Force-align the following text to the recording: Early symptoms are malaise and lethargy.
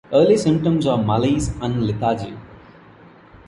Early 0.11 0.35
symptoms 0.35 0.87
are 0.87 0.97
malaise 0.97 1.49
and 1.61 1.85
lethargy. 1.85 2.35